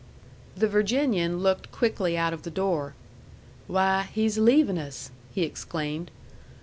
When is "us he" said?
4.79-5.43